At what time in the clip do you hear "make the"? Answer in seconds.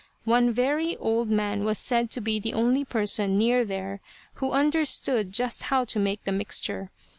5.99-6.31